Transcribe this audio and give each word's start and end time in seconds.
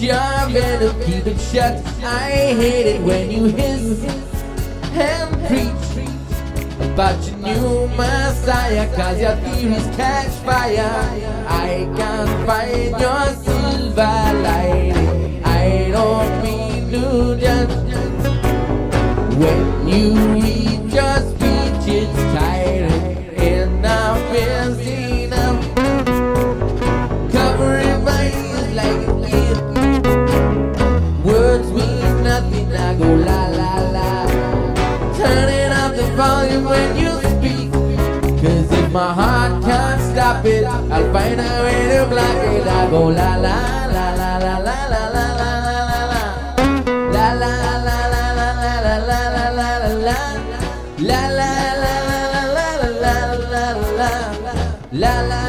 Your 0.00 0.16
keep 1.04 1.26
it 1.26 1.38
shut. 1.38 1.84
I 2.02 2.54
hate 2.56 2.86
it 2.86 3.02
when 3.02 3.30
you 3.30 3.44
hiss 3.44 4.02
and 4.94 5.46
preach 5.46 6.06
about 6.80 7.22
your 7.26 7.36
new 7.36 7.86
messiah, 7.98 8.88
cause 8.96 9.20
your 9.20 9.36
theories 9.36 9.86
catch 9.96 10.32
fire. 10.46 10.90
I 11.46 11.86
can't 11.98 12.46
find 12.46 12.98
your 12.98 13.19
when 36.80 36.96
you 37.02 37.12
speak. 37.32 37.70
Cause 38.42 38.72
if 38.80 38.92
my 38.92 39.12
heart 39.20 39.52
can't 39.64 40.00
stop 40.10 40.44
it, 40.44 40.64
I'll 40.64 41.12
find 41.12 41.40
a 41.40 41.52
way 41.64 41.80
to 41.92 42.00
block 42.12 42.40
it. 42.54 42.66
I 42.66 42.90
go 42.90 43.02
la 43.08 43.30
la 43.46 43.56
la 43.96 44.06
la 44.20 44.30
la 44.44 44.54
la 44.66 44.78
la 44.92 45.04
la 45.14 45.24
la 45.40 45.50
la 45.90 46.00
la. 46.12 46.22
La 47.14 47.26
la 47.42 47.52
la 47.86 47.98
la 48.06 48.20
la 48.38 48.50
la 48.50 48.70
la 48.78 48.96
la 49.08 49.18
la 49.28 49.44
la 49.58 49.70
la 49.84 49.92
la. 50.08 50.18
La 51.10 51.22
la 51.38 51.52
la 51.82 51.94
la 52.08 52.24
la 52.56 52.56
la 52.56 52.68
la 52.72 53.14
la 53.20 53.66
la 53.66 53.66
la. 53.98 54.10
La 55.02 55.14
la. 55.30 55.40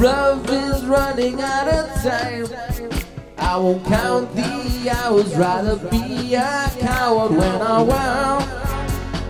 Love 0.00 0.48
is 0.48 0.84
running 0.86 1.42
out 1.42 1.68
of 1.68 1.86
time. 2.02 2.79
I 3.50 3.56
won't 3.56 3.84
count 3.84 4.32
the 4.36 4.90
hours, 4.94 5.34
rather 5.34 5.74
be 5.90 6.34
a 6.36 6.70
coward 6.78 7.32
when 7.32 7.60
I 7.60 7.82
want 7.82 8.48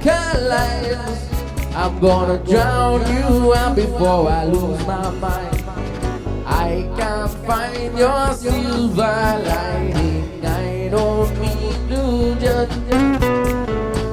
collide. 0.02 0.98
I'm 1.74 1.98
gonna 2.00 2.36
drown 2.44 3.00
you 3.14 3.54
out 3.54 3.74
before 3.74 4.28
I 4.28 4.44
lose 4.44 4.86
my 4.86 5.08
mind. 5.08 5.64
I 6.44 6.86
can't 6.98 7.30
find 7.46 7.96
your 7.96 8.34
silver 8.34 9.42
lining. 9.46 10.44
I 10.44 10.88
don't 10.90 11.40
mean 11.40 11.88
to 11.88 12.36
judge, 12.38 12.76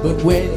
but 0.03 0.23
when 0.23 0.56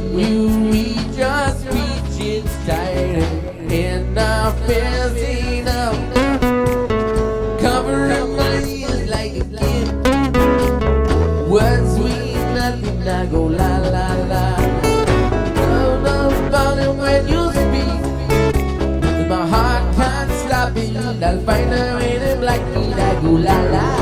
I'll 21.22 21.38
find 21.44 21.70
a 21.72 21.96
way 21.96 22.18
to 22.18 22.36
black 22.40 22.62
me 22.74 22.94
like 22.94 23.22
ooh 23.22 23.38
la 23.38 23.56
la. 23.72 23.99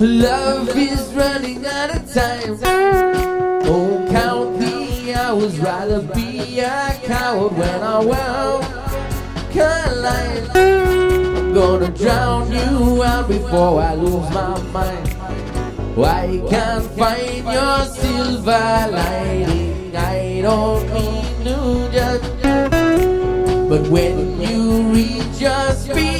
Love 0.00 0.68
is 0.76 1.12
running 1.12 1.66
out 1.66 1.96
of 1.96 2.14
time. 2.14 2.56
Don't 3.64 4.08
count 4.08 4.60
the 4.60 5.12
hours, 5.12 5.58
rather 5.58 6.02
be 6.14 6.60
a 6.60 7.00
coward 7.02 7.56
when 7.56 7.82
I 7.82 7.98
will 7.98 8.62
collide. 9.50 10.56
I'm 10.56 11.52
gonna 11.52 11.88
drown 11.88 12.52
you 12.52 13.02
out 13.02 13.26
before 13.26 13.82
I 13.82 13.94
lose 13.94 14.30
my 14.30 14.62
mind. 14.70 15.16
I 15.98 16.46
can't 16.48 16.84
find 16.92 17.44
your 17.44 17.84
silver 17.86 18.88
lining. 18.92 19.96
I 19.96 20.40
don't 20.42 20.86
mean 20.94 21.44
to 21.44 21.90
judge, 21.92 22.42
but 23.68 23.88
when 23.88 24.40
you 24.40 24.82
read 24.92 25.34
your 25.40 25.72
speech, 25.72 26.17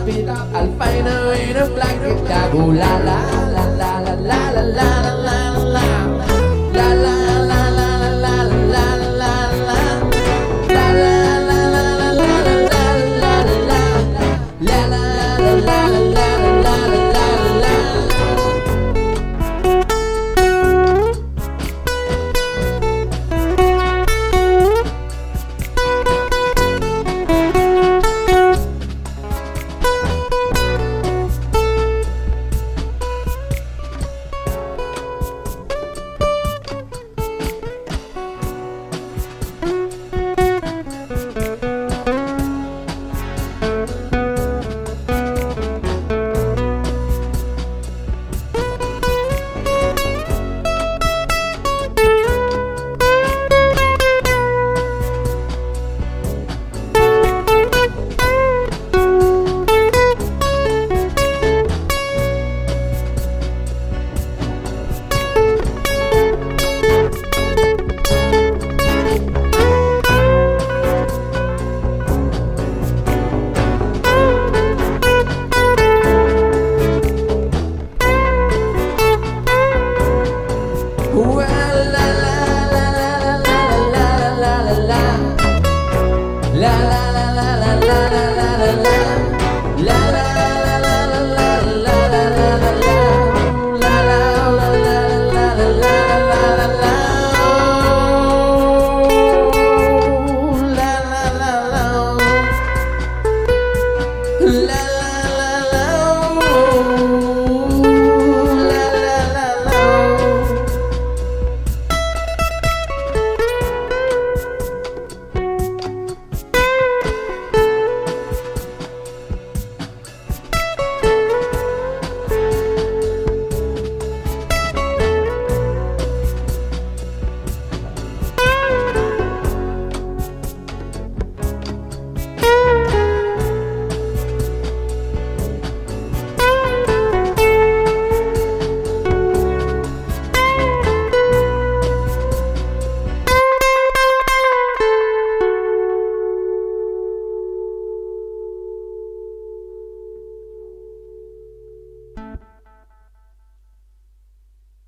stop 0.00 0.08
it. 0.08 0.28
I'll 0.28 0.78
find 0.78 1.08
a 1.08 1.28
way 1.28 1.52
to 1.52 1.66
block 1.66 2.02
it. 2.02 2.52
Go 2.52 2.66
la 2.66 2.98
la 2.98 3.18
la 3.54 3.64
la 3.76 3.98
la 3.98 4.14
la 4.14 4.50
la 4.50 5.14
la. 5.14 5.19